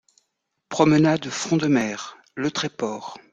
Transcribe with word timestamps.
Promenade 0.69 1.29
Front 1.29 1.57
de 1.57 1.67
Mer, 1.67 2.17
Le 2.33 2.49
Tréport 2.49 3.19